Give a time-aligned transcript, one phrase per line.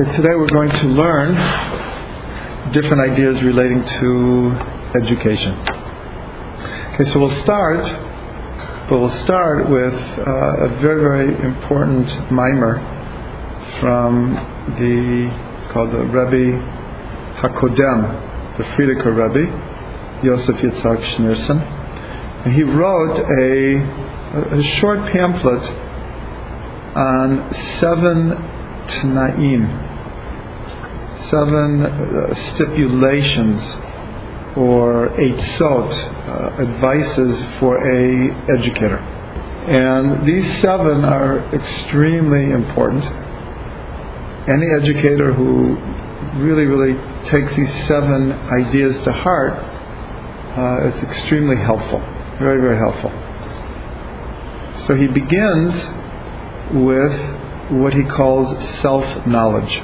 [0.00, 1.34] Okay, today we're going to learn
[2.72, 4.52] different ideas relating to
[4.94, 5.52] education.
[6.94, 7.82] Okay, so we'll start,
[8.88, 12.80] but we'll start with uh, a very, very important ma'amar
[13.80, 14.34] from
[14.78, 15.28] the,
[15.60, 16.58] it's called the Rebbe
[17.42, 21.60] Hakodem, the Frierdiker Rebbe, Yosef Yitzhak Schneerson.
[22.46, 25.62] And he wrote a, a short pamphlet
[26.96, 28.56] on seven
[28.86, 29.89] Tanaim,
[31.30, 33.60] seven uh, stipulations
[34.56, 38.98] or eitzot, uh, advices for a educator.
[38.98, 43.04] And these seven are extremely important.
[44.48, 45.76] Any educator who
[46.42, 46.94] really, really
[47.30, 52.00] takes these seven ideas to heart, uh, it's extremely helpful,
[52.38, 53.12] very, very helpful.
[54.86, 55.74] So he begins
[56.74, 57.12] with
[57.80, 59.80] what he calls self knowledge.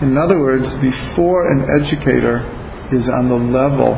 [0.00, 2.38] In other words, before an educator
[2.90, 3.94] is on the level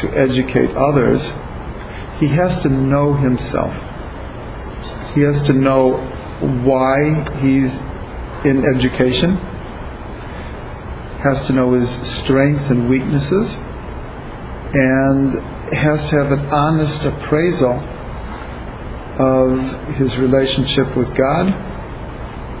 [0.00, 1.22] to educate others,
[2.20, 3.72] he has to know himself.
[5.14, 5.96] He has to know
[6.64, 7.72] why he's
[8.44, 9.36] in education,
[11.24, 11.88] has to know his
[12.22, 13.48] strengths and weaknesses,
[14.74, 15.32] and
[15.74, 17.72] has to have an honest appraisal
[19.18, 21.46] of his relationship with God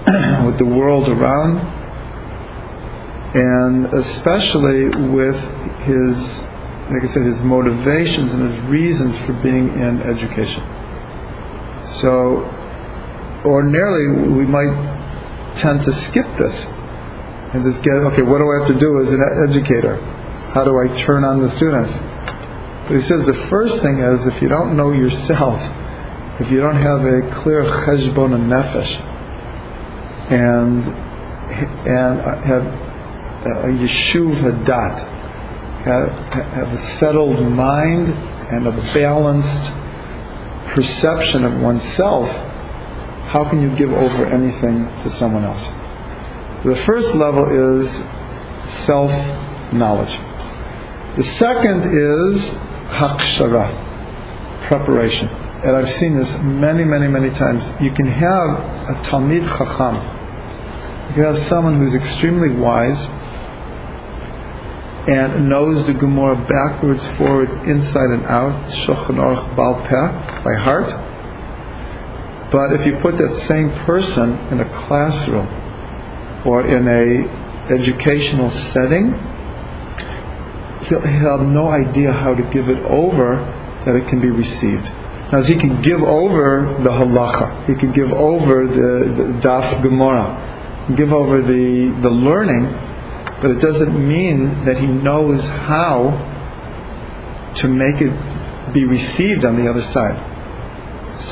[0.46, 1.75] with the world around,
[3.36, 5.36] and especially with
[5.84, 6.16] his,
[6.88, 10.64] like I said, his motivations and his reasons for being in education.
[12.00, 12.48] So,
[13.44, 14.72] ordinarily, we might
[15.60, 16.56] tend to skip this
[17.52, 19.20] and just get, okay, what do I have to do as an
[19.50, 20.00] educator?
[20.54, 21.92] How do I turn on the students?
[22.88, 25.60] But he says the first thing is if you don't know yourself,
[26.40, 29.12] if you don't have a clear cheshbon hanefesh,
[30.32, 30.84] and
[31.86, 32.85] and have
[33.50, 35.16] a yeshuv hadat,
[35.84, 39.72] have, have a settled mind and a balanced
[40.74, 42.28] perception of oneself,
[43.32, 45.62] how can you give over anything to someone else?
[46.64, 47.90] The first level is
[48.86, 49.10] self
[49.72, 50.14] knowledge.
[51.16, 52.42] The second is
[52.90, 55.28] hakshara, preparation.
[55.28, 57.64] And I've seen this many, many, many times.
[57.80, 58.48] You can have
[58.90, 59.96] a Talmid Chacham,
[61.08, 62.98] you can have someone who's extremely wise
[65.06, 70.90] and knows the Gemara backwards, forwards, inside and out, Shulchan Aruch Baal Peh, by heart.
[72.50, 75.46] But if you put that same person in a classroom
[76.44, 79.12] or in a educational setting,
[80.88, 83.36] he'll, he'll have no idea how to give it over
[83.84, 84.84] that it can be received.
[85.32, 90.94] Now, he can give over the halacha, he can give over the, the daf Gemara,
[90.96, 92.95] give over the, the learning,
[93.42, 96.10] but it doesn't mean that he knows how
[97.56, 100.34] to make it be received on the other side.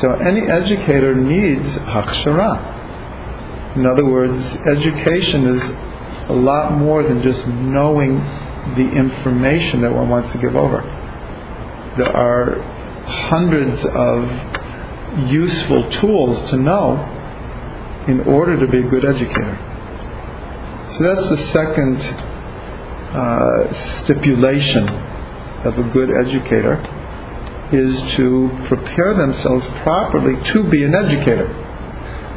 [0.00, 3.76] So any educator needs hakshara.
[3.76, 5.62] In other words, education is
[6.30, 8.16] a lot more than just knowing
[8.76, 10.80] the information that one wants to give over.
[11.98, 12.60] There are
[13.06, 16.96] hundreds of useful tools to know
[18.08, 19.73] in order to be a good educator.
[20.96, 22.00] So that's the second
[23.14, 24.88] uh, stipulation
[25.66, 26.78] of a good educator
[27.72, 31.48] is to prepare themselves properly to be an educator.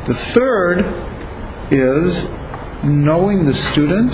[0.08, 0.80] The third
[1.72, 2.16] is
[2.84, 4.14] knowing the student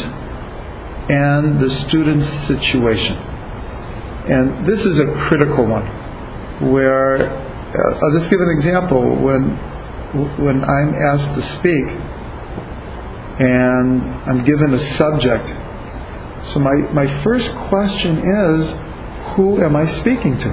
[1.10, 3.16] and the student's situation.
[3.16, 5.86] And this is a critical one
[6.72, 9.16] where uh, I'll just give an example.
[9.16, 9.72] When
[10.14, 11.86] when I'm asked to speak
[13.40, 15.48] and I'm given a subject,
[16.54, 18.74] so my, my first question is
[19.36, 20.50] who am I speaking to?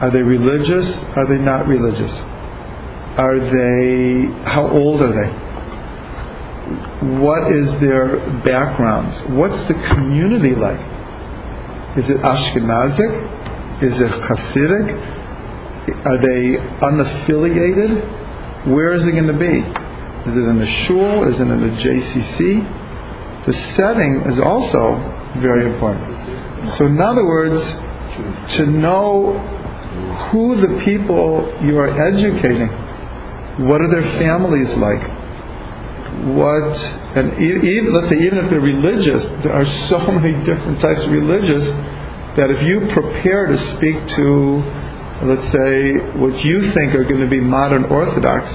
[0.00, 0.86] Are they religious?
[1.16, 2.10] Are they not religious?
[3.18, 5.30] Are they, how old are they?
[7.20, 9.16] What is their backgrounds?
[9.30, 10.80] What's the community like?
[11.98, 13.82] Is it Ashkenazic?
[13.82, 15.10] Is it Hasidic?
[16.06, 18.66] Are they unaffiliated?
[18.72, 19.81] Where is it going to be?
[20.22, 21.28] Is it in the shul?
[21.28, 23.46] Is it in the JCC?
[23.46, 24.94] The setting is also
[25.40, 26.78] very important.
[26.78, 27.62] So, in other words,
[28.56, 29.38] to know
[30.30, 32.68] who the people you are educating,
[33.66, 35.02] what are their families like?
[36.36, 36.76] What,
[37.16, 41.10] and even, let's say, even if they're religious, there are so many different types of
[41.10, 41.64] religious
[42.36, 44.62] that if you prepare to speak to
[45.24, 48.50] let's say, what you think are going to be modern Orthodox,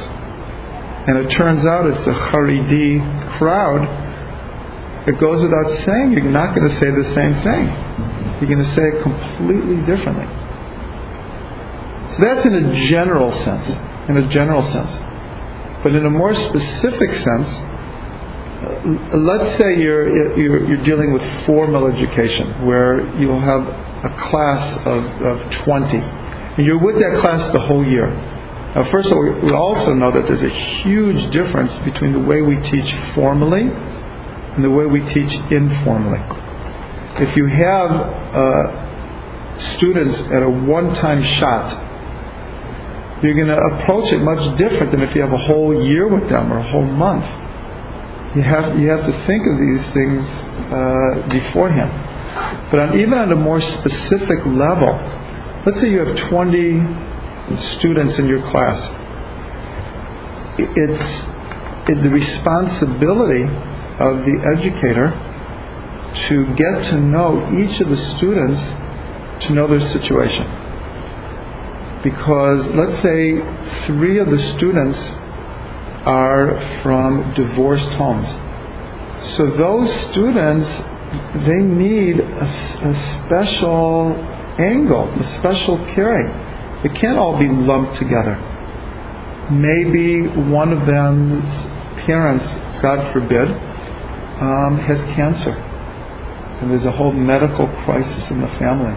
[1.08, 3.00] and it turns out it's a Haredi
[3.38, 7.66] crowd, it goes without saying you're not going to say the same thing.
[8.40, 10.28] You're going to say it completely differently.
[12.12, 13.68] So that's in a general sense.
[14.10, 14.92] In a general sense.
[15.84, 17.48] But in a more specific sense,
[18.58, 24.78] uh, let's say you're, you're, you're dealing with formal education where you'll have a class
[24.86, 28.10] of, of 20 and you're with that class the whole year.
[28.86, 32.58] First of all, we also know that there's a huge difference between the way we
[32.58, 36.22] teach formally and the way we teach informally.
[37.18, 41.88] If you have uh, students at a one-time shot,
[43.24, 46.30] you're going to approach it much different than if you have a whole year with
[46.30, 47.26] them or a whole month.
[48.36, 50.22] You have you have to think of these things
[50.70, 52.70] uh, beforehand.
[52.70, 54.94] But on, even on a more specific level,
[55.66, 57.07] let's say you have 20
[57.78, 58.80] students in your class.
[60.60, 61.38] It's,
[61.88, 65.08] the responsibility of the educator
[66.28, 68.60] to get to know each of the students
[69.46, 70.46] to know their situation.
[72.04, 73.40] Because let's say
[73.88, 75.00] three of the students
[76.06, 78.28] are from divorced homes.
[79.38, 80.68] So those students,
[81.48, 84.14] they need a, a special
[84.60, 86.47] angle, a special caring.
[86.84, 88.36] It can't all be lumped together.
[89.52, 91.50] Maybe one of them's
[92.06, 92.46] parents,
[92.82, 95.52] God forbid, um, has cancer.
[96.62, 98.96] And there's a whole medical crisis in the family.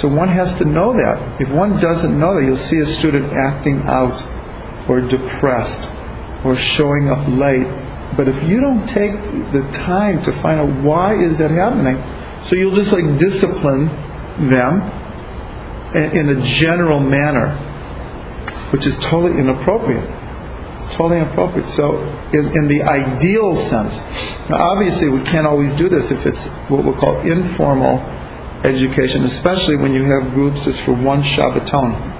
[0.00, 1.40] So one has to know that.
[1.40, 5.88] If one doesn't know that, you'll see a student acting out or depressed
[6.44, 8.16] or showing up late.
[8.16, 9.12] But if you don't take
[9.52, 11.96] the time to find out why is that happening,
[12.48, 13.86] so you'll just like discipline
[14.50, 14.97] them
[15.94, 17.56] in a general manner,
[18.72, 20.08] which is totally inappropriate.
[20.92, 21.76] Totally inappropriate.
[21.76, 21.98] So,
[22.32, 23.92] in, in the ideal sense,
[24.50, 27.98] now obviously we can't always do this if it's what we'll call informal
[28.64, 32.16] education, especially when you have groups just for one Shabbaton.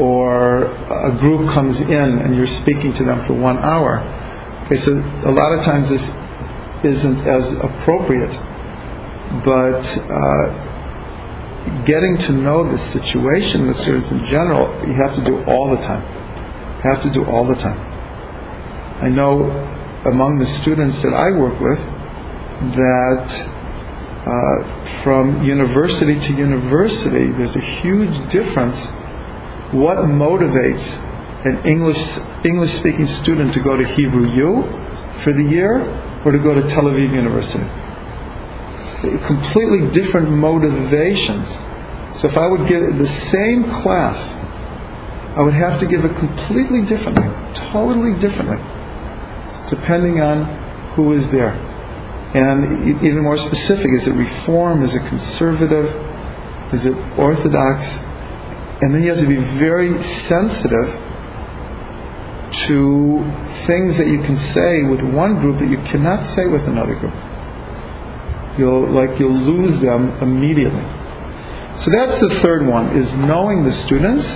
[0.00, 3.98] Or a group comes in and you're speaking to them for one hour.
[4.64, 6.02] Okay, so a lot of times this
[6.96, 8.32] isn't as appropriate,
[9.44, 10.61] but uh,
[11.86, 15.82] getting to know the situation, the students in general, you have to do all the
[15.82, 16.02] time.
[16.82, 17.78] You have to do all the time.
[19.02, 19.50] I know
[20.06, 21.78] among the students that I work with
[22.74, 23.26] that
[24.22, 28.78] uh, from university to university, there's a huge difference.
[29.74, 30.86] What motivates
[31.44, 31.98] an English
[32.44, 34.62] English speaking student to go to Hebrew U
[35.24, 35.82] for the year
[36.24, 37.91] or to go to Tel Aviv University?
[39.02, 41.48] Completely different motivations.
[42.20, 44.16] So if I would give the same class,
[45.36, 47.24] I would have to give it completely differently,
[47.72, 48.58] totally differently,
[49.70, 51.52] depending on who is there.
[52.34, 54.84] And even more specific, is it reform?
[54.84, 55.86] Is it conservative?
[56.72, 57.84] Is it orthodox?
[58.82, 61.00] And then you have to be very sensitive
[62.68, 63.24] to
[63.66, 67.31] things that you can say with one group that you cannot say with another group.
[68.58, 70.84] You'll like you'll lose them immediately.
[71.80, 74.26] So that's the third one is knowing the students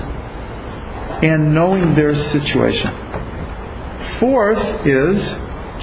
[1.22, 2.90] and knowing their situation.
[4.18, 5.22] Fourth is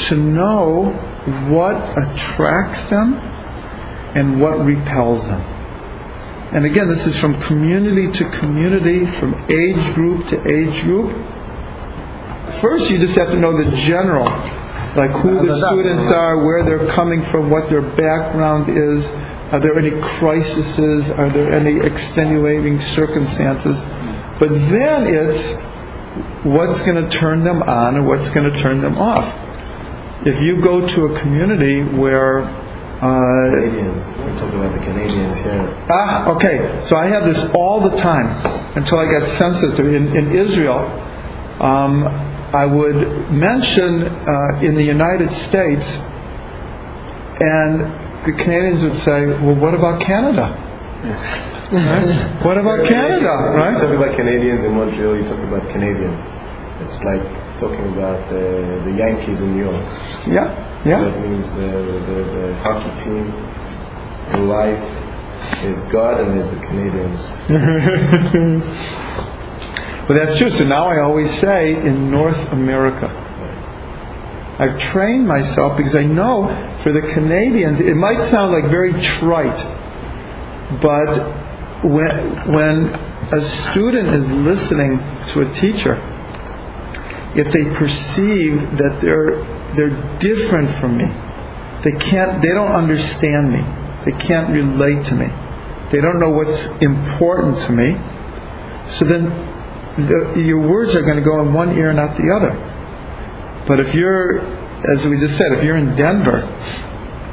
[0.08, 0.92] to know
[1.50, 3.14] what attracts them
[4.16, 5.42] and what repels them.
[6.54, 11.10] And again, this is from community to community, from age group to age group.
[12.62, 14.28] First, you just have to know the general,
[14.96, 19.06] like who the students are, where they're coming from, what their background is.
[19.54, 21.10] Are there any crises?
[21.12, 23.76] Are there any extenuating circumstances?
[24.40, 28.98] But then it's what's going to turn them on and what's going to turn them
[28.98, 29.44] off
[30.26, 34.06] if you go to a community where uh, Canadians.
[34.16, 35.88] We're talking about the Canadians here.
[35.92, 36.88] Ah, okay.
[36.88, 38.28] So I have this all the time
[38.78, 39.94] until I got sensitive.
[39.94, 40.80] In, in Israel,
[41.60, 42.08] um,
[42.54, 45.86] I would mention uh, in the United States,
[47.42, 47.82] and
[48.26, 50.54] the Canadians would say, "Well, what about Canada?"
[51.74, 52.46] Right?
[52.46, 53.34] What about Canada?
[53.58, 53.74] Right?
[53.74, 55.16] You talk about Canadians in Montreal.
[55.18, 56.14] You talk about Canadian.
[56.86, 57.24] It's like
[57.60, 58.46] talking about the,
[58.86, 59.82] the Yankees in New York.
[60.30, 60.54] Yeah,
[60.86, 61.02] yeah.
[61.02, 61.70] That means the,
[62.06, 63.26] the, the hockey team,
[64.38, 64.84] the life
[65.66, 67.20] is God and is the Canadians.
[70.08, 70.52] But that's true.
[70.58, 73.08] So now I always say in North America.
[74.60, 76.48] I've trained myself because I know
[76.84, 81.44] for the Canadians, it might sound like very trite, but
[81.86, 85.00] when, when a student is listening
[85.34, 85.96] to a teacher,
[87.36, 91.06] if they perceive that they're they're different from me,
[91.84, 93.62] they can't they don't understand me,
[94.06, 95.26] they can't relate to me,
[95.92, 97.98] they don't know what's important to me.
[99.00, 99.53] So then
[99.98, 103.64] the, your words are going to go in one ear and out the other.
[103.68, 104.40] But if you're,
[104.98, 106.42] as we just said, if you're in Denver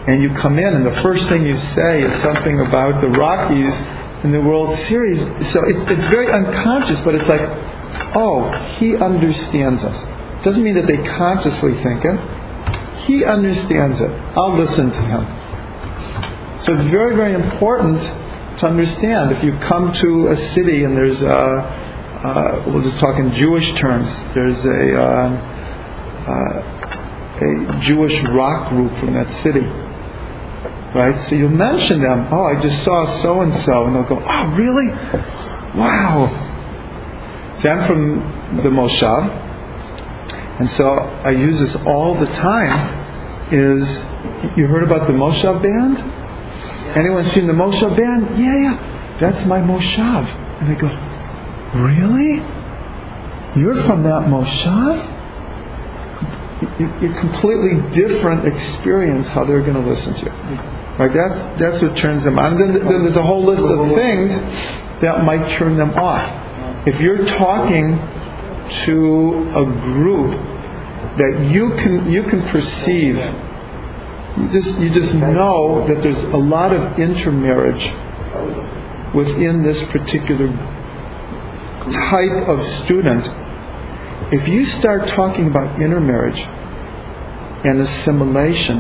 [0.07, 4.25] and you come in and the first thing you say is something about the Rockies
[4.25, 5.21] in the World Series,
[5.53, 7.41] so it's, it's very unconscious, but it's like,
[8.15, 10.45] oh, he understands us.
[10.45, 13.07] Doesn't mean that they consciously think it.
[13.07, 14.11] He understands it.
[14.37, 16.65] I'll listen to him.
[16.65, 18.01] So it's very, very important
[18.61, 19.33] to understand.
[19.33, 21.90] If you come to a city and there's a,
[22.25, 25.61] uh, we'll just talk in Jewish terms, there's a, uh,
[26.29, 26.61] uh,
[27.41, 29.65] a Jewish rock group from that city.
[30.95, 31.29] Right?
[31.29, 32.29] So you'll mention them.
[32.31, 33.85] Oh, I just saw so and so.
[33.85, 34.89] And they'll go, oh, really?
[35.79, 36.29] Wow.
[37.63, 39.41] See, I'm from the Moshav.
[40.61, 42.99] And so I use this all the time.
[43.53, 43.89] Is
[44.59, 45.99] you heard about the Moshav band?
[46.99, 48.39] Anyone seen the Moshav band?
[48.39, 49.17] Yeah, yeah.
[49.21, 50.61] That's my Moshav.
[50.61, 50.89] And they go,
[51.75, 52.43] Really?
[53.57, 55.19] You're from that Moshav?
[56.63, 60.31] A completely different experience how they're going to listen to you.
[60.99, 61.11] Right?
[61.15, 62.59] That's that's what turns them on.
[62.59, 64.31] Then, then there's a whole list of things
[65.01, 66.87] that might turn them off.
[66.87, 67.97] If you're talking
[68.85, 70.31] to a group
[71.19, 76.73] that you can you can perceive you just you just know that there's a lot
[76.73, 77.83] of intermarriage
[79.15, 80.49] within this particular
[81.93, 83.29] type of student
[84.33, 86.39] if you start talking about intermarriage
[87.65, 88.79] and assimilation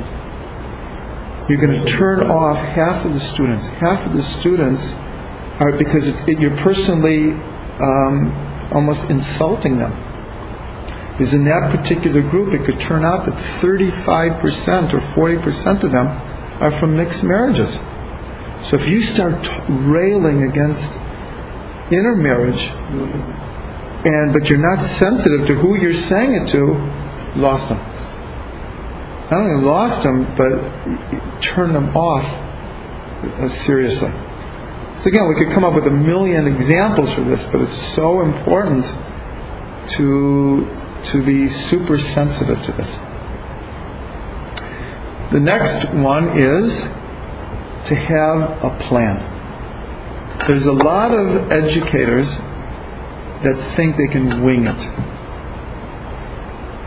[1.48, 4.82] you're going to turn off half of the students half of the students
[5.60, 7.32] are because it, it, you're personally
[7.80, 9.92] um, almost insulting them.
[11.18, 16.06] Because in that particular group, it could turn out that 35% or 40% of them
[16.62, 17.68] are from mixed marriages.
[18.70, 20.88] So if you start t- railing against
[21.90, 22.60] intermarriage,
[24.04, 27.78] and but you're not sensitive to who you're saying it to, lost them.
[29.30, 34.10] Not only lost them, but turn them off uh, seriously.
[35.02, 38.20] So again, we could come up with a million examples for this, but it's so
[38.22, 38.84] important
[39.96, 40.76] to
[41.12, 42.90] to be super sensitive to this.
[45.32, 46.72] The next one is
[47.88, 49.29] to have a plan.
[50.46, 54.80] There's a lot of educators that think they can wing it.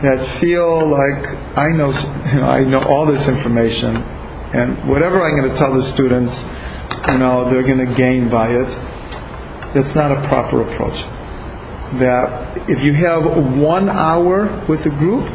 [0.02, 5.38] That feel like I know, you know I know all this information, and whatever I'm
[5.38, 6.34] going to tell the students,
[7.08, 9.74] you know, they're going to gain by it.
[9.74, 10.98] That's not a proper approach.
[12.00, 13.24] That if you have
[13.56, 15.26] one hour with a group,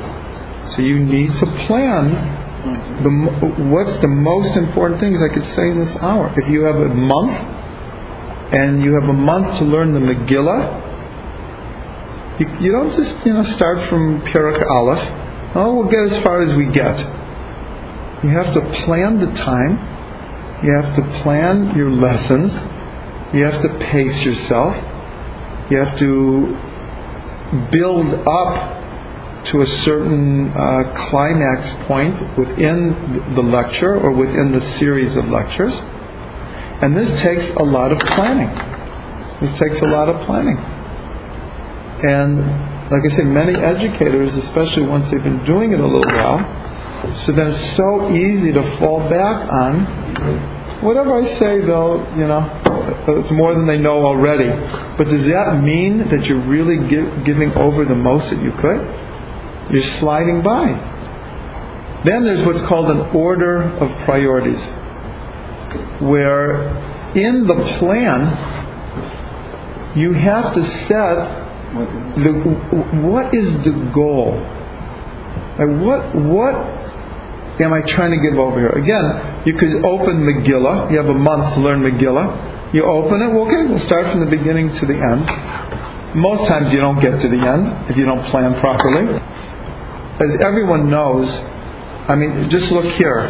[0.71, 2.37] so you need to plan
[3.03, 3.09] the,
[3.69, 6.33] what's the most important things I could say in this hour.
[6.37, 7.58] If you have a month,
[8.51, 10.87] and you have a month to learn the Megillah,
[12.39, 15.55] you, you don't just you know start from Perek Aleph.
[15.55, 16.97] Oh, we'll get as far as we get.
[18.23, 19.89] You have to plan the time
[20.63, 22.51] you have to plan your lessons.
[23.33, 24.75] You have to pace yourself.
[25.71, 26.57] You have to
[27.71, 28.77] build up
[29.45, 35.73] to a certain uh, climax point within the lecture or within the series of lectures.
[36.81, 38.49] And this takes a lot of planning.
[39.41, 40.57] This takes a lot of planning.
[42.03, 42.39] And
[42.89, 46.39] like I said, many educators, especially once they've been doing it a little while,
[47.25, 49.85] so then it's so easy to fall back on
[50.81, 52.43] whatever I say, though, you know,
[53.07, 54.49] it's more than they know already.
[54.97, 58.79] But does that mean that you're really give, giving over the most that you could?
[59.73, 60.67] You're sliding by.
[62.05, 64.61] Then there's what's called an order of priorities,
[66.01, 66.61] where
[67.15, 68.19] in the plan,
[69.97, 71.49] you have to set
[72.15, 72.31] the,
[73.01, 74.37] what is the goal?
[75.57, 76.55] Like what what
[77.61, 78.69] am I trying to give over here?
[78.69, 80.91] Again, you could open Megillah.
[80.91, 82.73] You have a month to learn Megillah.
[82.73, 83.33] You open it.
[83.33, 86.15] Well, okay, we'll start from the beginning to the end.
[86.15, 89.19] Most times you don't get to the end if you don't plan properly.
[90.19, 91.27] As everyone knows,
[92.07, 93.27] I mean, just look here,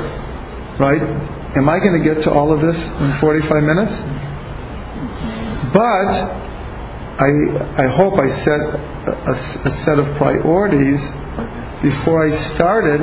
[0.79, 1.38] right?
[1.55, 3.93] Am I going to get to all of this in 45 minutes?
[5.73, 6.09] But
[7.19, 7.29] I,
[7.77, 9.33] I hope I set a,
[9.65, 10.99] a set of priorities
[11.81, 12.99] before I started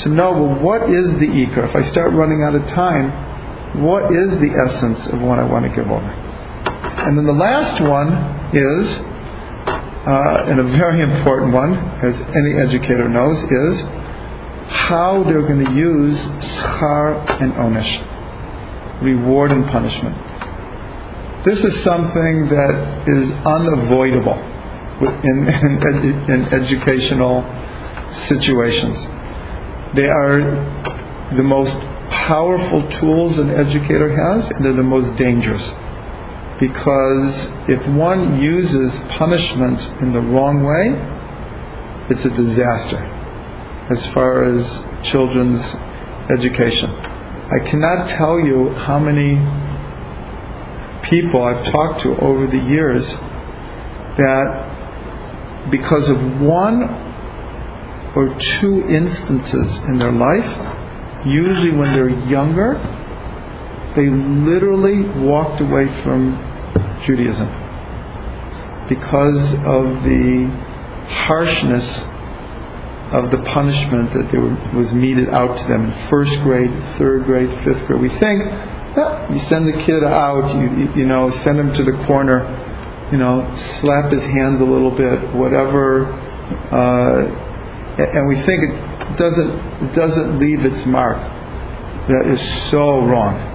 [0.00, 1.68] to know, well, what is the ikar?
[1.70, 5.64] If I start running out of time, what is the essence of what I want
[5.64, 6.04] to give over?
[6.04, 8.10] And then the last one
[8.54, 9.14] is
[10.04, 11.74] uh, and a very important one,
[12.04, 14.03] as any educator knows, is
[14.68, 20.16] how they're going to use schar and onish, reward and punishment.
[21.44, 24.38] This is something that is unavoidable
[25.22, 27.42] in, in, in educational
[28.28, 28.96] situations.
[29.94, 30.40] They are
[31.36, 31.76] the most
[32.10, 35.62] powerful tools an educator has, and they're the most dangerous.
[36.60, 37.34] Because
[37.68, 40.94] if one uses punishment in the wrong way,
[42.08, 43.13] it's a disaster
[43.90, 45.60] as far as children's
[46.30, 46.90] education.
[46.90, 49.36] I cannot tell you how many
[51.08, 53.04] people I've talked to over the years
[54.16, 56.82] that because of one
[58.16, 62.74] or two instances in their life, usually when they're younger,
[63.96, 66.38] they literally walked away from
[67.06, 67.48] Judaism
[68.88, 70.48] because of the
[71.08, 71.84] harshness
[73.12, 77.48] of the punishment that were, was meted out to them in first grade, third grade,
[77.64, 78.00] fifth grade.
[78.00, 78.42] We think
[79.30, 82.42] you send the kid out, you, you know, send him to the corner,
[83.10, 83.42] you know,
[83.80, 86.06] slap his hands a little bit, whatever,
[86.70, 87.44] uh,
[87.98, 91.16] and we think it doesn't it doesn't leave its mark.
[92.08, 93.52] That is so wrong.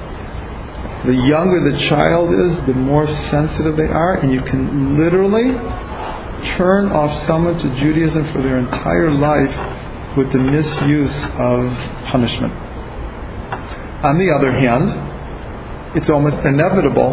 [1.05, 5.51] The younger the child is, the more sensitive they are, and you can literally
[6.57, 11.71] turn off someone to Judaism for their entire life with the misuse of
[12.07, 12.53] punishment.
[14.03, 17.11] On the other hand, it's almost inevitable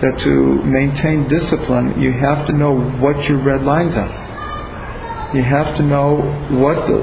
[0.00, 5.32] that to maintain discipline, you have to know what your red lines are.
[5.34, 6.16] You have to know
[6.50, 6.98] what the,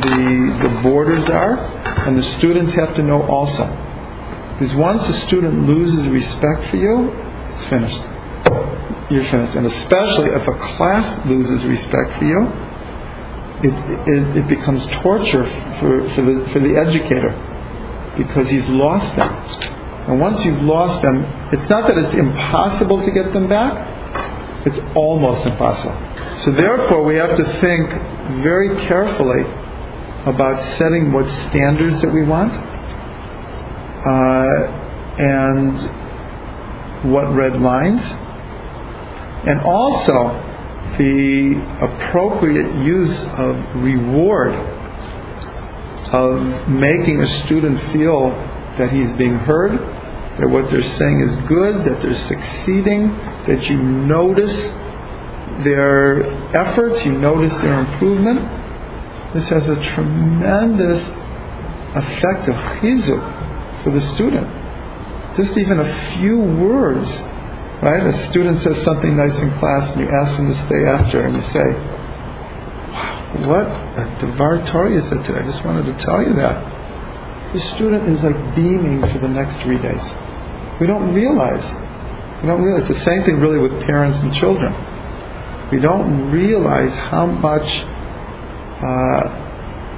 [0.00, 1.58] the, the borders are,
[2.06, 3.64] and the students have to know also.
[4.58, 8.00] Because once a student loses respect for you, it's finished.
[9.10, 9.56] You're finished.
[9.56, 12.40] And especially if a class loses respect for you,
[13.62, 13.74] it,
[14.08, 15.44] it, it becomes torture
[15.80, 17.32] for, for, the, for the educator
[18.16, 19.30] because he's lost them.
[20.08, 24.78] And once you've lost them, it's not that it's impossible to get them back, it's
[24.94, 25.96] almost impossible.
[26.44, 27.88] So therefore, we have to think
[28.42, 29.42] very carefully
[30.26, 32.52] about setting what standards that we want
[34.06, 34.68] uh,
[35.18, 35.90] and
[37.12, 38.02] what red lines,
[39.46, 40.52] and also
[40.98, 44.54] the appropriate use of reward
[46.12, 48.30] of making a student feel
[48.78, 49.72] that he's being heard,
[50.40, 53.08] that what they're saying is good, that they're succeeding,
[53.46, 54.56] that you notice
[55.64, 58.40] their efforts, you notice their improvement.
[59.34, 61.02] This has a tremendous
[61.94, 64.46] effect of chizuk for the student.
[65.36, 67.08] Just even a few words,
[67.82, 68.14] right?
[68.14, 71.36] A student says something nice in class and you ask them to stay after and
[71.36, 71.68] you say,
[72.92, 75.40] wow, what a Devar Torah is that today?
[75.40, 77.54] I just wanted to tell you that.
[77.54, 80.02] The student is like beaming for the next three days.
[80.80, 81.62] We don't realize.
[82.42, 82.88] We don't realize.
[82.88, 84.74] The same thing really with parents and children.
[85.70, 87.66] We don't realize how much
[88.82, 89.42] uh,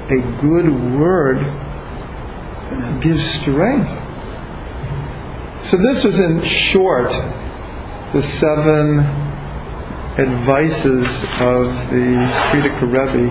[0.08, 1.38] a good word
[3.02, 3.90] gives strength.
[5.70, 7.10] So this was in short
[8.16, 9.00] the seven
[10.16, 11.06] advices
[11.38, 12.06] of the
[12.48, 13.28] Frierdiker Rebbe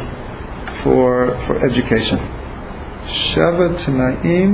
[0.84, 2.20] for, for education.
[2.20, 4.52] Sheva Tanaim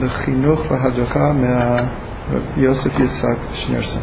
[0.00, 4.02] Lechinuch V'Hadracha Mea Yosef Yitzhak Schneerson.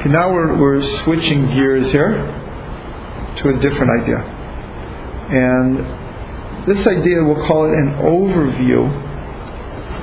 [0.00, 2.12] Okay, now we're, we're switching gears here
[3.38, 4.18] to a different idea.
[5.30, 8.90] And this idea, we'll call it an overview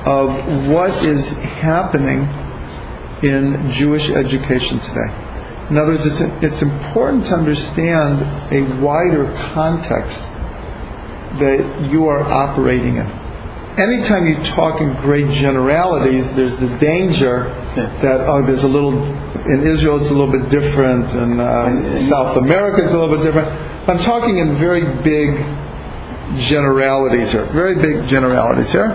[0.04, 1.24] of what is
[1.60, 2.39] happening
[3.22, 5.30] in Jewish education today.
[5.70, 10.18] In other words, it's, it's important to understand a wider context
[11.38, 13.06] that you are operating in.
[13.78, 17.44] Anytime you talk in great generalities, there's the danger
[17.76, 22.36] that oh, there's a little in Israel it's a little bit different, and uh, South
[22.38, 23.48] America it's a little bit different.
[23.88, 25.30] I'm talking in very big
[26.48, 28.88] generalities here, very big generalities here.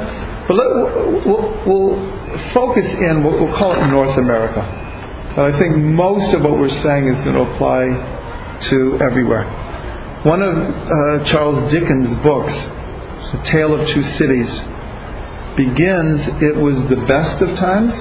[0.48, 2.15] But let, we'll, we'll,
[2.54, 4.62] focus in, we'll, we'll, call it North America.
[5.36, 9.44] But I think most of what we're saying is going to apply to everywhere.
[10.26, 14.50] One of uh, Charles Dickens' books, The Tale of Two Cities,
[15.56, 17.94] begins, it was the best of times,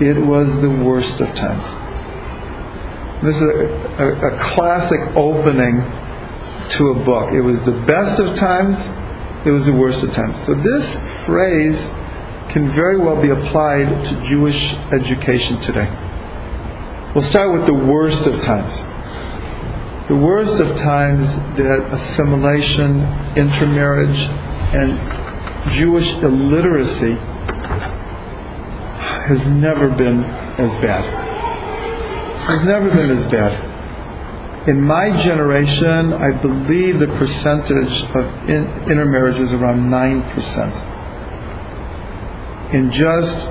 [0.00, 1.64] it was the worst of times.
[3.24, 3.46] This is a,
[3.98, 5.82] a, a classic opening
[6.70, 7.32] to a book.
[7.32, 8.76] It was the best of times,
[9.46, 10.36] it was the worst of times.
[10.46, 11.76] So this phrase
[12.52, 14.60] can very well be applied to Jewish
[14.92, 15.88] education today.
[17.14, 18.74] We'll start with the worst of times.
[20.08, 21.26] the worst of times
[21.58, 23.00] that assimilation,
[23.36, 24.18] intermarriage,
[24.74, 27.14] and Jewish illiteracy
[29.28, 31.04] has never been as bad.
[32.48, 34.68] Has never been as bad.
[34.68, 40.97] In my generation, I believe the percentage of in, intermarriage is around 9%.
[42.72, 43.48] In just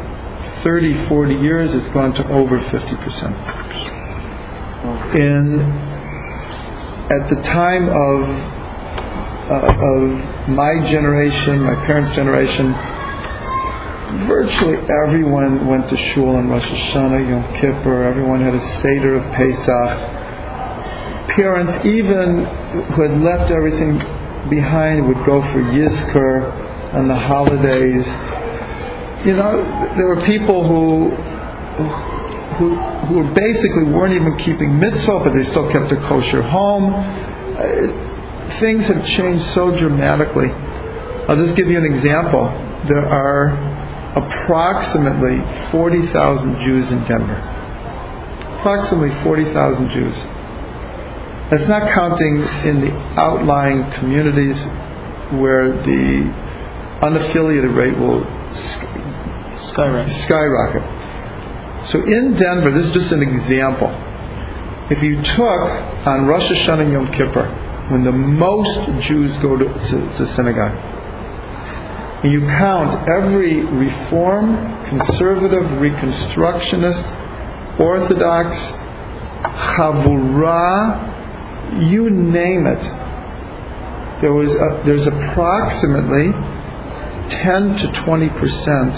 [0.63, 5.15] 30, 40 years, it's gone to over 50%.
[5.15, 5.61] In
[7.09, 8.29] at the time of
[9.49, 10.11] uh, of
[10.49, 12.73] my generation, my parents' generation,
[14.27, 18.03] virtually everyone went to shul on Rosh Hashanah, Yom Kippur.
[18.03, 19.97] Everyone had a seder of Pesach.
[21.35, 22.45] Parents, even
[22.93, 23.97] who had left everything
[24.49, 28.05] behind, would go for Yizkor on the holidays.
[29.25, 31.09] You know, there were people who
[32.57, 36.93] who who basically weren't even keeping mitzvah, but they still kept a kosher home.
[36.93, 40.49] Uh, things have changed so dramatically.
[41.27, 42.45] I'll just give you an example.
[42.87, 43.49] There are
[44.15, 47.35] approximately 40,000 Jews in Denver.
[48.59, 50.15] Approximately 40,000 Jews.
[51.51, 54.57] That's not counting in the outlying communities
[55.39, 56.33] where the
[57.01, 58.23] unaffiliated rate will
[59.69, 60.25] Skyrocket.
[60.25, 60.83] skyrocket.
[61.91, 63.89] So in Denver, this is just an example.
[64.89, 65.61] If you took
[66.07, 67.47] on Rosh Hashanah and Yom Kippur,
[67.91, 70.75] when the most Jews go to, to, to synagogue,
[72.23, 78.57] and you count every Reform, Conservative, Reconstructionist, Orthodox,
[79.77, 81.15] Chavurah,
[81.89, 82.81] you name it,
[84.21, 86.31] there was a, there's approximately
[87.29, 88.93] 10 to 20 percent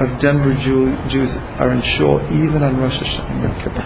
[0.00, 3.84] of Denver Jew, Jews are in shul even on Rosh Hashanah Yom Kippur.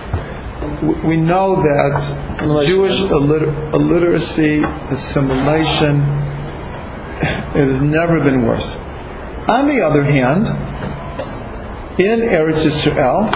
[1.07, 2.03] We- know that
[2.67, 6.03] Jewish illiter- illiteracy, assimilation,
[7.55, 8.77] it has never been worse.
[9.49, 10.49] On the other hand,
[11.99, 13.29] in Eretz Yisrael,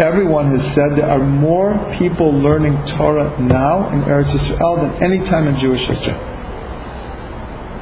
[0.00, 5.18] everyone has said there are more people learning Torah now in Eretz Yisrael than any
[5.28, 6.14] time in Jewish history.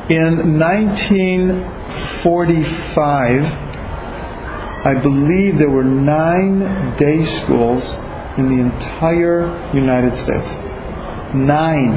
[0.08, 3.46] In 1945,
[4.84, 6.60] I believe there were nine
[6.98, 7.82] day schools
[8.36, 11.34] in the entire United States.
[11.34, 11.94] Nine.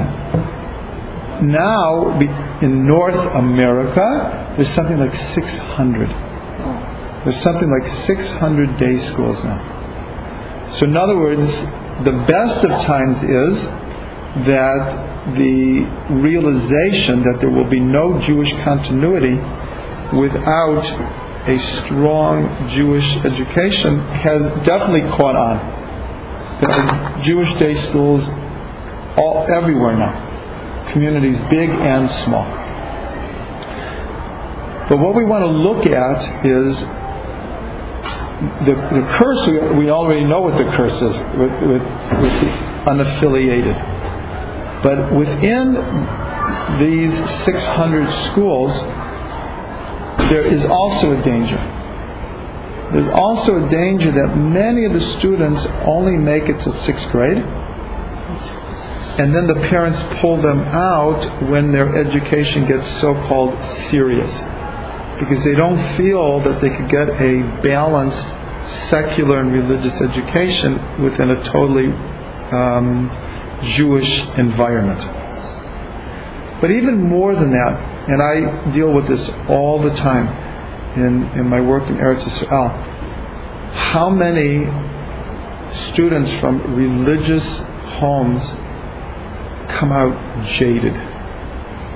[1.52, 2.18] Now,
[2.62, 6.10] in North America, there's something like 600.
[7.26, 9.60] There's something like 600 day schools now.
[10.80, 11.52] So, in other words,
[12.06, 13.66] the best of times is
[14.48, 15.84] that the
[16.22, 19.36] realization that there will be no Jewish continuity
[20.16, 25.58] without a strong Jewish education has definitely caught on.
[26.60, 28.24] There are Jewish day schools
[29.16, 32.46] all everywhere now, communities big and small.
[34.90, 36.76] But what we want to look at is
[38.68, 39.48] the, the curse.
[39.48, 41.84] We, we already know what the curse is with, with,
[42.22, 42.50] with the
[42.88, 43.76] unaffiliated.
[44.84, 45.74] But within
[46.80, 47.14] these
[47.46, 48.72] 600 schools,
[50.30, 51.58] there is also a danger.
[52.94, 57.38] There's also a danger that many of the students only make it to sixth grade,
[57.38, 63.54] and then the parents pull them out when their education gets so called
[63.90, 64.30] serious
[65.20, 68.26] because they don't feel that they could get a balanced
[68.90, 71.88] secular and religious education within a totally
[72.54, 73.10] um,
[73.76, 75.02] Jewish environment.
[76.62, 80.28] But even more than that, and I deal with this all the time
[80.98, 82.70] in, in my work in Eretz Yisrael,
[83.94, 84.66] how many
[85.92, 87.44] students from religious
[88.00, 88.42] homes
[89.78, 90.94] come out jaded?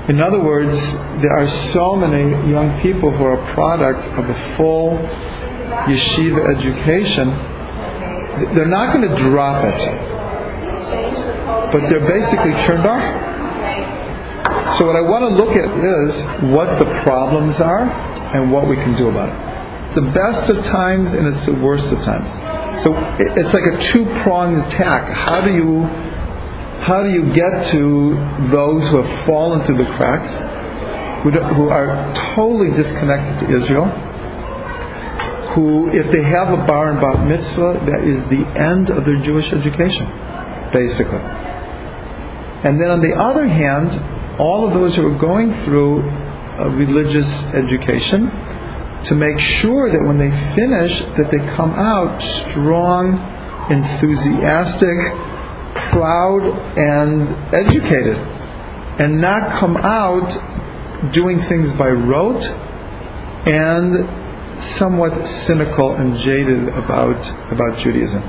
[0.09, 0.75] In other words,
[1.21, 4.97] there are so many young people who are a product of a full
[5.87, 7.29] yeshiva education.
[8.55, 9.79] They're not going to drop it,
[11.71, 13.30] but they're basically turned off.
[14.77, 17.83] So what I want to look at is what the problems are
[18.35, 19.95] and what we can do about it.
[19.95, 22.83] The best of times and it's the worst of times.
[22.83, 25.11] So it's like a two-pronged attack.
[25.13, 25.85] How do you
[26.81, 28.15] how do you get to
[28.49, 31.93] those who have fallen through the cracks, who, who are
[32.35, 33.85] totally disconnected to Israel,
[35.53, 39.21] who, if they have a bar and bat mitzvah, that is the end of their
[39.21, 40.09] Jewish education,
[40.73, 41.21] basically.
[42.65, 43.93] And then on the other hand,
[44.39, 46.01] all of those who are going through
[46.77, 48.29] religious education,
[49.05, 53.17] to make sure that when they finish, that they come out strong,
[53.71, 54.97] enthusiastic,
[55.91, 56.43] proud
[56.77, 58.17] and educated
[58.99, 62.43] and not come out doing things by rote
[63.47, 65.11] and somewhat
[65.47, 68.21] cynical and jaded about, about Judaism.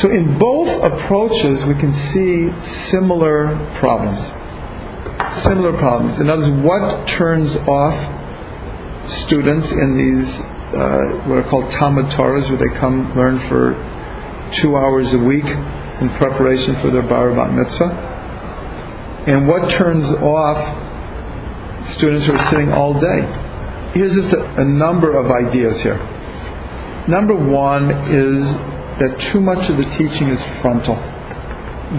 [0.00, 4.18] So in both approaches, we can see similar problems.
[5.42, 6.20] Similar problems.
[6.20, 8.22] In other words, what turns off
[9.26, 13.74] students in these uh, what are called Talmud Torahs, where they come learn for
[14.60, 17.90] two hours a week in preparation for their bar mitzvah,
[19.28, 23.20] and what turns off students who are sitting all day.
[23.94, 25.98] Here's just a, a number of ideas here.
[27.06, 28.42] Number one is
[28.98, 30.96] that too much of the teaching is frontal,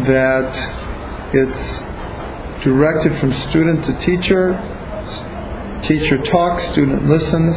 [0.07, 1.84] that it's
[2.65, 4.57] directed from student to teacher,
[5.83, 7.55] teacher talks, student listens,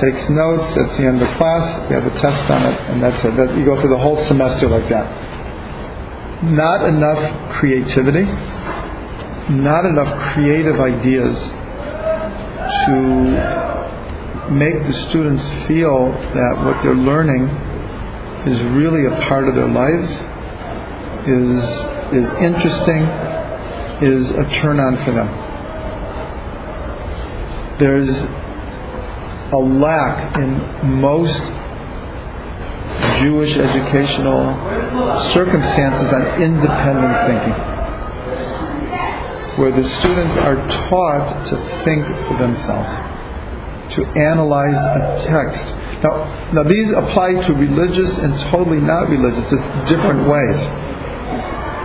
[0.00, 3.24] takes notes, that's the end of class, you have a test on it, and that's
[3.24, 3.32] it.
[3.56, 5.06] You go through the whole semester like that.
[6.44, 8.24] Not enough creativity,
[9.54, 11.38] not enough creative ideas
[12.86, 13.64] to
[14.50, 17.48] make the students feel that what they're learning
[18.50, 20.10] is really a part of their lives,
[21.24, 21.62] is,
[22.12, 23.00] is interesting,
[24.02, 25.28] is a turn on for them.
[27.78, 28.08] There's
[29.52, 31.40] a lack in most
[33.20, 34.54] Jewish educational
[35.32, 37.56] circumstances on independent thinking,
[39.58, 40.56] where the students are
[40.88, 42.90] taught to think for themselves,
[43.94, 45.64] to analyze a text.
[46.02, 50.58] Now, now these apply to religious and totally not religious, just different ways.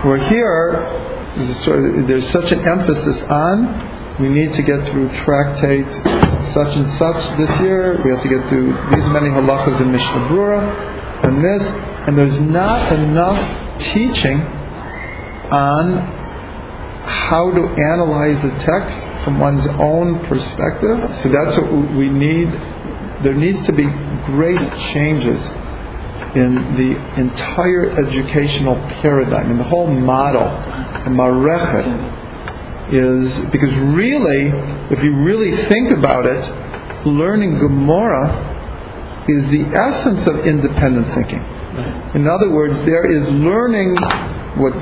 [0.04, 0.99] Where here,
[1.36, 5.90] there's such an emphasis on we need to get through tractate
[6.52, 7.98] such and such this year.
[8.04, 11.62] We have to get through these many halachas in Mishnah Berurah and this,
[12.06, 13.40] and there's not enough
[13.80, 14.40] teaching
[15.50, 16.18] on
[17.06, 20.98] how to analyze the text from one's own perspective.
[21.22, 22.48] So that's what we need.
[23.22, 23.86] There needs to be
[24.26, 24.60] great
[24.92, 25.40] changes
[26.34, 30.44] in the entire educational paradigm, in the whole model,
[31.04, 32.18] the marechet,
[32.92, 34.48] is because really,
[34.90, 38.48] if you really think about it, learning Gemara
[39.28, 41.44] is the essence of independent thinking.
[42.14, 43.94] In other words, there is learning
[44.56, 44.72] what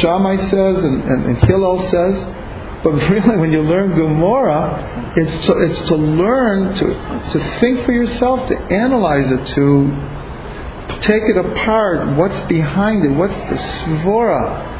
[0.00, 2.14] Shammai says and, and, and Hillel says,
[2.82, 6.84] but really when you learn Gemara, it's to, it's to learn to,
[7.32, 10.11] to think for yourself, to analyze it, to
[11.00, 14.70] take it apart, what's behind it, what's the svora.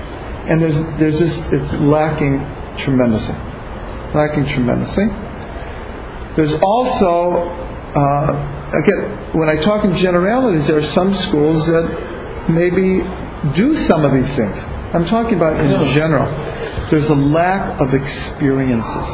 [0.51, 2.39] And there's, there's this, it's lacking
[2.85, 3.35] tremendously.
[4.15, 5.07] Lacking tremendously.
[6.37, 7.49] There's also,
[7.95, 13.03] uh, again, when I talk in generalities, there are some schools that maybe
[13.55, 14.57] do some of these things.
[14.95, 16.27] I'm talking about in general.
[16.91, 19.09] There's a lack of experiences.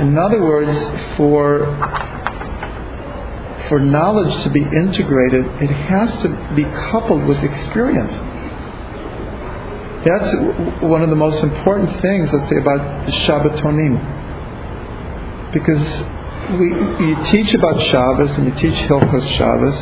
[0.00, 1.66] In other words, for
[3.68, 8.12] for knowledge to be integrated, it has to be coupled with experience.
[10.04, 12.80] That's one of the most important things, let's say, about
[13.26, 14.16] Shabbatonim.
[15.52, 15.84] Because
[16.58, 16.68] we,
[17.06, 19.74] you teach about Shabbos and you teach Hilchos Shabbos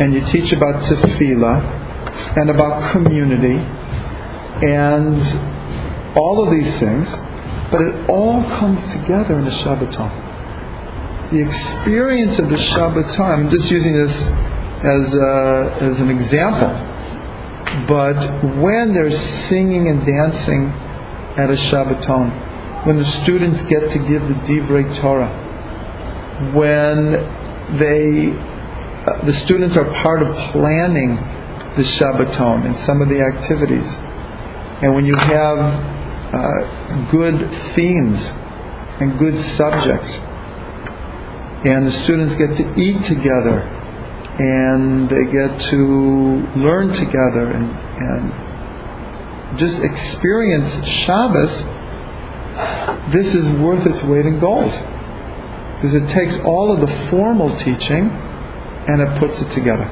[0.00, 3.56] and you teach about Tefillah and about community
[4.66, 7.06] and all of these things,
[7.70, 10.25] but it all comes together in the Shabbaton.
[11.32, 16.96] The experience of the Shabbaton, I'm just using this as, uh, as an example
[17.88, 20.68] but when there's singing and dancing
[21.36, 25.28] at a Shabbaton, when the students get to give the Divrei Torah,
[26.54, 28.32] when they,
[29.04, 31.16] uh, the students are part of planning
[31.76, 33.86] the Shabbaton and some of the activities,
[34.82, 38.18] and when you have uh, good themes
[39.00, 40.12] and good subjects,
[41.66, 43.58] and the students get to eat together
[44.38, 51.50] and they get to learn together and, and just experience Shabbos,
[53.12, 54.70] this is worth its weight in gold.
[54.70, 59.84] Because it takes all of the formal teaching and it puts it together.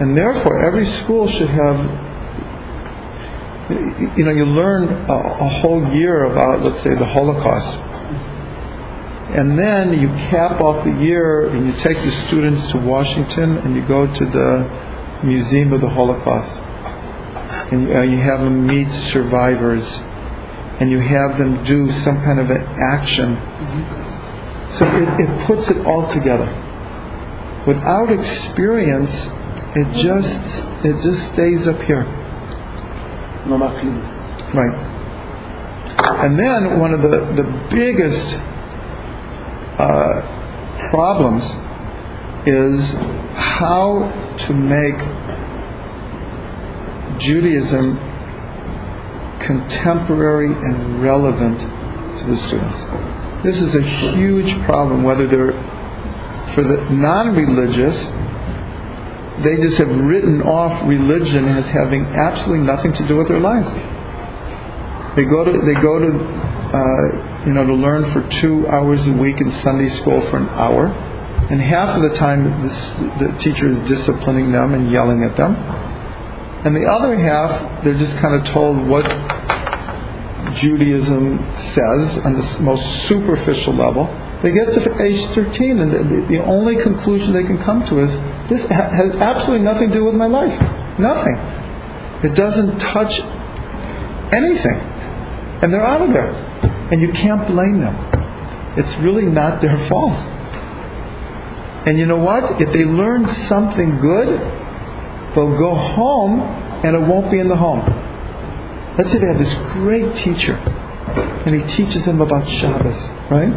[0.00, 1.76] And therefore, every school should have,
[4.16, 7.91] you know, you learn a, a whole year about, let's say, the Holocaust
[9.32, 13.74] and then you cap off the year and you take the students to Washington and
[13.74, 16.60] you go to the Museum of the Holocaust.
[17.72, 19.84] And you, uh, you have them meet survivors
[20.80, 23.36] and you have them do some kind of an action.
[24.78, 26.48] So it, it puts it all together.
[27.66, 29.10] Without experience,
[29.74, 32.04] it just it just stays up here.
[34.52, 34.76] Right.
[36.26, 38.51] And then one of the, the biggest
[39.78, 41.42] uh, problems
[42.46, 42.80] is
[43.34, 44.98] how to make
[47.20, 47.96] Judaism
[49.46, 53.44] contemporary and relevant to the students.
[53.44, 53.82] This is a
[54.16, 55.52] huge problem, whether they're
[56.54, 57.96] for the non religious,
[59.42, 63.66] they just have written off religion as having absolutely nothing to do with their lives.
[65.16, 66.10] They go to they go to
[66.76, 70.48] uh, you know to learn for two hours a week in Sunday school for an
[70.50, 72.76] hour, and half of the time this,
[73.18, 75.54] the teacher is disciplining them and yelling at them,
[76.64, 79.04] and the other half they're just kind of told what
[80.60, 81.38] Judaism
[81.74, 84.06] says on the most superficial level.
[84.42, 88.10] They get to age 13, and the, the only conclusion they can come to is
[88.50, 90.52] this has absolutely nothing to do with my life.
[90.98, 91.36] Nothing.
[92.24, 93.20] It doesn't touch
[94.32, 94.78] anything.
[95.62, 96.51] And they're out of there.
[96.92, 97.96] And you can't blame them.
[98.76, 100.12] It's really not their fault.
[101.88, 102.60] And you know what?
[102.60, 104.28] If they learn something good,
[105.34, 106.40] they'll go home
[106.84, 107.80] and it won't be in the home.
[108.96, 112.96] Let's say they have this great teacher and he teaches them about Shabbos,
[113.30, 113.50] right?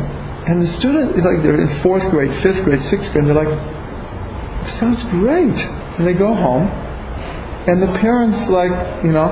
[0.47, 3.43] And the student, is like they're in fourth grade, fifth grade, sixth grade, and they're
[3.43, 5.57] like, sounds great.
[5.97, 6.63] And they go home,
[7.67, 9.29] and the parents, like, you know,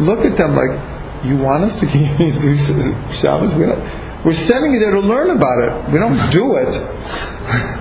[0.00, 0.89] look at them like,
[1.24, 3.54] you want us to do uh, Shabbos?
[3.54, 3.66] We
[4.24, 5.92] we're sending you there to learn about it.
[5.92, 6.72] We don't do it.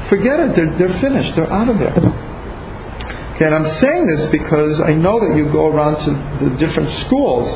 [0.10, 0.56] Forget it.
[0.56, 1.36] They're, they're finished.
[1.36, 2.00] They're out of there.
[3.36, 6.12] Okay, and I'm saying this because I know that you go around to
[6.50, 7.48] the different schools.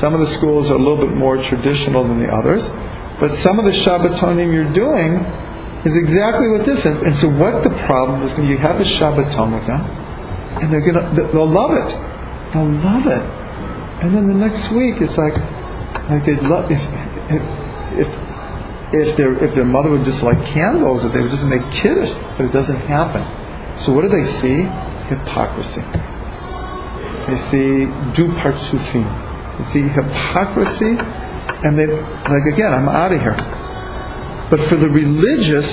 [0.00, 2.62] Some of the schools are a little bit more traditional than the others.
[3.20, 5.14] But some of the Shabbatonim you're doing
[5.86, 7.02] is exactly what this is.
[7.06, 9.80] And so what the problem is you have a Shabbaton with them,
[10.58, 11.88] and they're gonna they'll love it.
[12.52, 13.41] They'll love it.
[14.02, 15.36] And then the next week it's like
[16.10, 16.82] like they'd love if
[17.30, 17.42] if
[18.02, 18.08] if
[18.92, 22.10] if their if their mother would just light candles, if they would just make kiddush,
[22.36, 23.22] but it doesn't happen.
[23.84, 24.58] So what do they see?
[25.08, 25.84] Hypocrisy.
[27.28, 27.86] They see
[28.18, 29.06] du partsufim.
[29.58, 30.98] They see hypocrisy
[31.64, 33.36] and they like again i'm out of here
[34.50, 35.66] but for the religious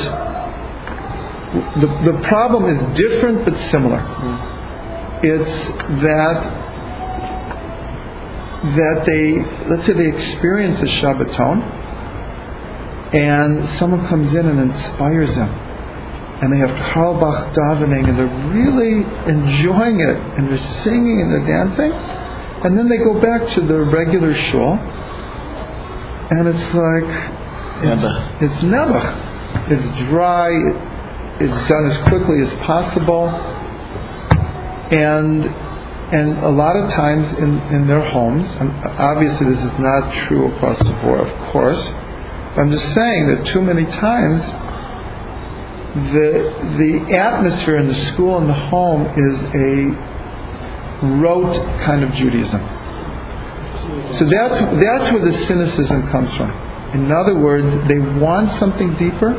[1.82, 5.26] the, the problem is different but similar mm-hmm.
[5.26, 6.69] it's that
[8.64, 11.62] that they let's say they experience a shabbaton
[13.14, 15.50] and someone comes in and inspires them
[16.42, 21.48] and they have Carlebach davening and they're really enjoying it and they're singing and they're
[21.48, 24.74] dancing and then they go back to the regular shul
[26.32, 27.40] and it's like
[27.82, 29.00] it's, it's never.
[29.72, 30.52] It's dry.
[31.40, 33.30] It's done as quickly as possible,
[34.92, 35.46] and
[36.12, 38.48] and a lot of times in, in their homes,
[38.98, 41.82] obviously this is not true across the board, of course.
[42.58, 44.42] I'm just saying that too many times
[46.14, 50.10] the the atmosphere in the school and the home is a
[51.22, 52.62] rote kind of Judaism.
[54.18, 56.52] So that's, that's where the cynicism comes from.
[56.94, 59.34] In other words, they want something deeper.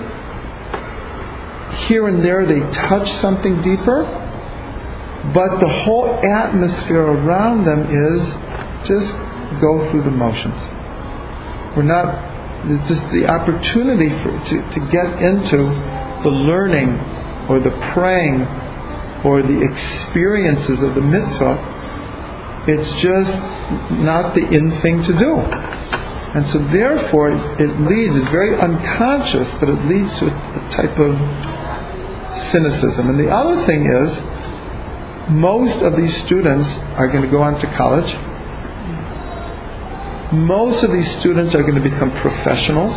[1.87, 4.04] Here and there they touch something deeper.
[5.35, 8.22] But the whole atmosphere around them is
[8.88, 9.12] just
[9.61, 10.56] go through the motions.
[11.76, 12.09] We're not,
[12.70, 15.59] it's just the opportunity for, to, to get into
[16.24, 16.98] the learning
[17.48, 18.42] or the praying
[19.24, 22.64] or the experiences of the mitzvah.
[22.66, 23.30] It's just
[24.00, 25.37] not the in thing to do.
[25.37, 27.30] And so therefore
[27.61, 31.12] it leads, it's very unconscious, but it leads to a, a type of
[32.52, 33.11] cynicism.
[33.11, 34.29] And the other thing is,
[35.30, 38.12] most of these students are going to go on to college.
[40.32, 42.94] Most of these students are going to become professionals.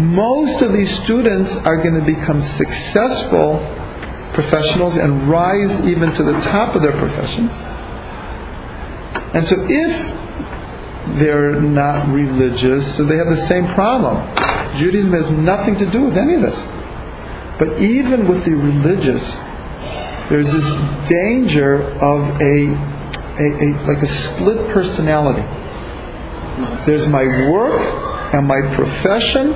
[0.00, 3.60] Most of these students are going to become successful
[4.34, 7.48] professionals and rise even to the top of their profession.
[9.34, 14.16] And so if they're not religious, so they have the same problem.
[14.78, 16.58] Judaism has nothing to do with any of this.
[17.58, 19.22] But even with the religious,
[20.28, 22.54] there's this danger of a,
[23.38, 25.42] a, a like a split personality.
[26.86, 29.52] There's my work and my profession,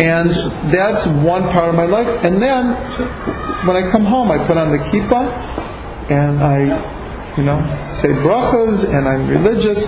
[0.00, 0.30] and
[0.72, 2.08] that's one part of my life.
[2.24, 6.98] And then when I come home, I put on the kippah, and I
[7.38, 7.58] you know,
[8.02, 9.78] say brachas and I'm religious.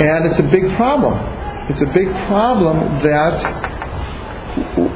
[0.00, 1.18] And it's a big problem.
[1.68, 3.69] It's a big problem that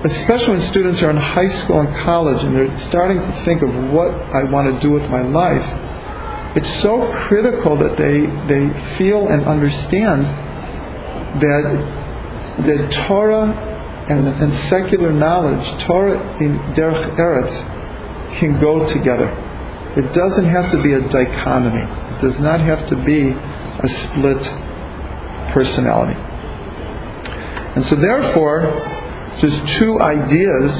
[0.05, 3.71] especially when students are in high school and college and they're starting to think of
[3.93, 9.29] what I want to do with my life, it's so critical that they, they feel
[9.29, 10.25] and understand
[11.41, 13.51] that, that Torah
[14.09, 19.29] and, and secular knowledge, Torah im Derech Eretz, can go together.
[19.97, 21.83] It doesn't have to be a dichotomy.
[22.17, 24.43] It does not have to be a split
[25.53, 26.21] personality.
[27.77, 28.94] And so, therefore,
[29.41, 30.71] there's two ideas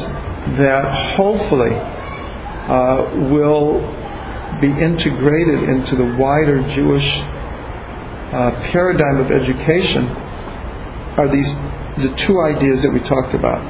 [0.59, 3.81] that hopefully uh, will
[4.61, 7.09] be integrated into the wider Jewish
[8.33, 10.07] uh, paradigm of education
[11.17, 11.49] are these
[11.97, 13.63] the two ideas that we talked about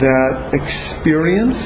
[0.00, 1.56] that experience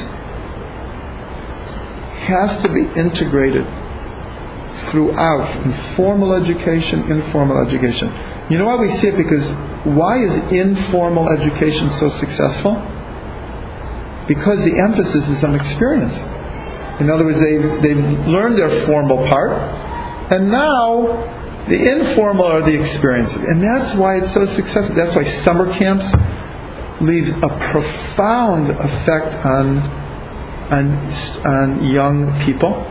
[2.30, 3.66] has to be integrated
[4.90, 8.06] throughout in formal education, informal education.
[8.50, 9.16] You know why we see it?
[9.16, 9.44] Because
[9.84, 12.74] why is informal education so successful?
[14.28, 16.14] Because the emphasis is on experience.
[17.00, 19.52] In other words, they've, they've learned their formal part,
[20.32, 23.38] and now the informal are the experiences.
[23.38, 24.94] And that's why it's so successful.
[24.94, 26.04] That's why summer camps
[27.00, 29.78] leaves a profound effect on,
[30.70, 30.86] on,
[31.46, 32.86] on young people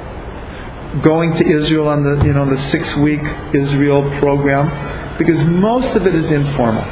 [1.03, 3.21] going to Israel on the you know the six week
[3.53, 4.65] Israel program
[5.19, 6.83] because most of it is informal.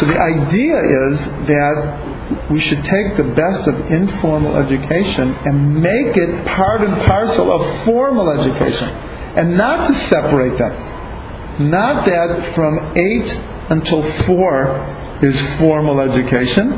[0.00, 6.16] So the idea is that we should take the best of informal education and make
[6.16, 11.70] it part and parcel of formal education and not to separate them.
[11.70, 13.30] Not that from 8
[13.70, 16.72] until 4 is formal education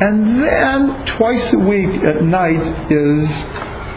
[0.00, 3.28] and then twice a week at night is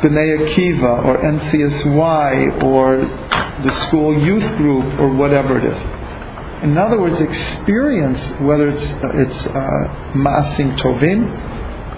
[0.03, 6.03] B'nai Akiva or NCSY or the school youth group or whatever it is.
[6.63, 10.13] In other words, experience, whether it's, it's uh,
[10.77, 11.27] Tovim,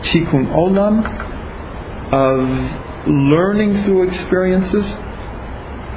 [0.01, 1.05] Tikkun Olam,
[2.11, 4.83] of learning through experiences,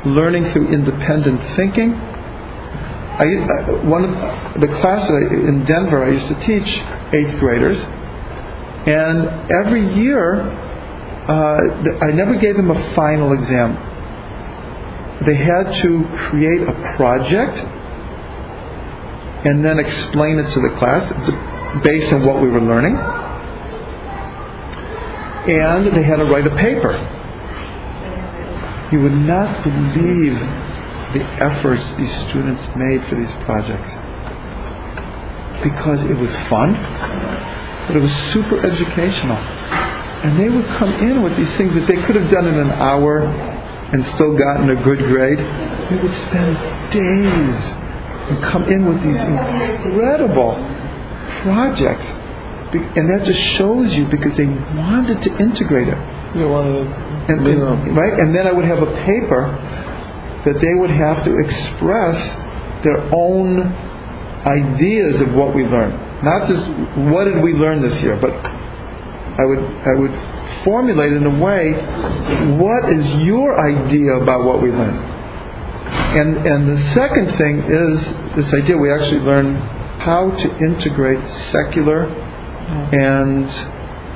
[0.05, 1.95] learning through independent thinking.
[1.95, 6.69] I, uh, one of the classes in Denver I used to teach
[7.15, 7.79] eighth graders,
[8.87, 13.88] and every year uh, I never gave them a final exam.
[15.27, 17.59] They had to create a project
[19.45, 22.97] and then explain it to the class based on what we were learning.
[25.49, 26.93] And they had to write a paper.
[28.93, 30.39] You would not believe
[31.15, 33.91] the efforts these students made for these projects.
[35.63, 36.75] Because it was fun,
[37.87, 39.37] but it was super educational.
[39.37, 42.71] And they would come in with these things that they could have done in an
[42.71, 43.23] hour
[43.93, 45.39] and still gotten a good grade.
[45.91, 46.57] we would spend
[46.93, 47.61] days
[48.29, 50.53] and come in with these incredible
[51.43, 52.05] projects.
[52.75, 55.99] And that just shows you because they wanted to integrate it.
[56.37, 58.13] You want to, and, and, right?
[58.21, 59.49] And then I would have a paper
[60.45, 63.63] that they would have to express their own
[64.45, 65.97] ideas of what we learned.
[66.23, 66.67] Not just
[67.11, 70.13] what did we learn this year, but I would I would
[70.65, 71.73] formulate in a way
[72.57, 74.97] what is your idea about what we learn.
[76.19, 78.01] And and the second thing is
[78.37, 79.57] this idea we actually learn
[80.01, 81.19] how to integrate
[81.51, 82.07] secular
[82.93, 83.49] and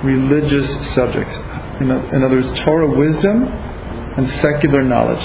[0.05, 1.35] religious subjects.
[1.81, 5.23] In, in other words, Torah wisdom and secular knowledge.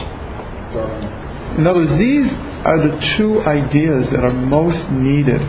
[1.57, 2.31] In other words, these
[2.65, 5.41] are the two ideas that are most needed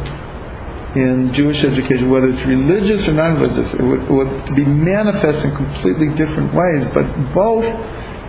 [0.94, 6.08] in Jewish education, whether it's religious or non-religious, it would, would be manifest in completely
[6.16, 6.88] different ways.
[6.94, 7.64] But both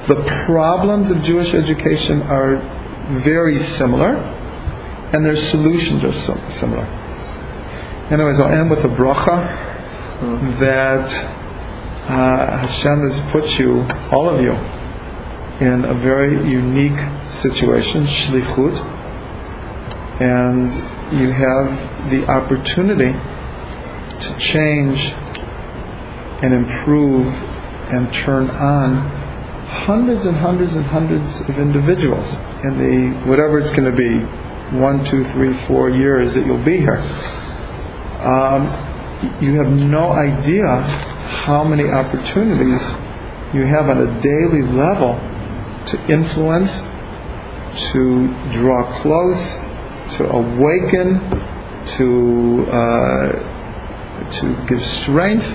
[0.07, 2.57] the problems of Jewish education are
[3.23, 4.15] very similar,
[5.13, 6.85] and their solutions are so similar.
[8.11, 9.67] Anyways, I'll end with a bracha
[10.59, 11.07] that
[12.09, 13.81] uh, Hashem has put you,
[14.11, 16.99] all of you, in a very unique
[17.41, 18.75] situation, shlichut,
[20.21, 24.99] and you have the opportunity to change
[26.41, 29.19] and improve and turn on
[29.85, 32.27] hundreds and hundreds and hundreds of individuals
[32.63, 36.77] in the whatever it's going to be one, two, three, four years that you'll be
[36.77, 36.99] here.
[38.21, 38.67] Um,
[39.41, 40.65] you have no idea
[41.45, 42.81] how many opportunities
[43.53, 45.15] you have on a daily level
[45.87, 46.69] to influence,
[47.91, 49.68] to draw close,
[50.17, 51.19] to awaken,
[51.97, 53.31] to uh,
[54.39, 55.45] to give strength,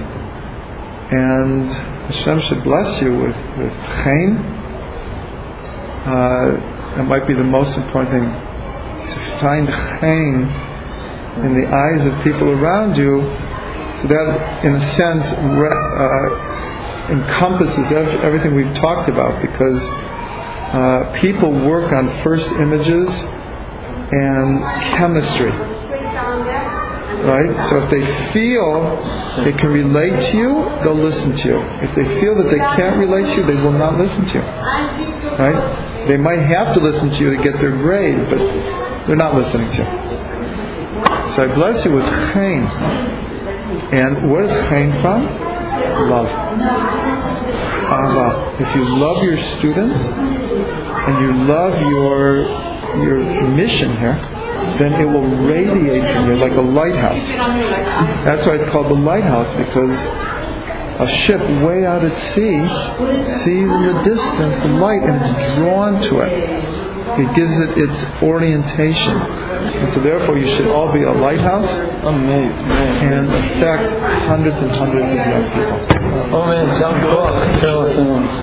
[1.10, 1.68] and
[2.10, 4.36] Hashem should bless you with with chen.
[6.04, 8.28] Uh, that might be the most important thing
[9.10, 10.48] to find chen
[11.44, 13.20] in the eyes of people around you
[14.08, 16.54] that, in a sense, uh,
[17.10, 23.08] encompasses ev- everything we've talked about because uh, people work on first images
[24.14, 24.62] and
[24.96, 25.52] chemistry.
[27.24, 27.70] Right?
[27.70, 28.84] So if they feel
[29.44, 30.50] they can relate to you,
[30.84, 31.58] they'll listen to you.
[31.80, 34.44] If they feel that they can't relate to you, they will not listen to you.
[35.38, 36.06] Right?
[36.06, 38.38] They might have to listen to you to get their grade, but
[39.06, 39.88] they're not listening to you.
[41.34, 42.66] So I bless you with chen.
[43.92, 45.24] And what is chen from?
[46.10, 46.28] Love.
[47.88, 48.56] Allah.
[48.60, 54.16] If you love your students and you love your your mission here,
[54.78, 57.26] then it will radiate from you like a lighthouse.
[58.24, 59.96] That's why it's called the lighthouse because
[61.00, 62.62] a ship way out at sea
[63.44, 66.32] sees in the distance the light and is drawn to it.
[67.14, 69.12] It gives it its orientation.
[69.14, 71.68] And so therefore you should all be a lighthouse
[72.04, 72.66] Amazing.
[72.66, 73.90] and affect
[74.26, 76.34] hundreds and hundreds of young people.
[76.34, 78.40] Oh man, sounds cool.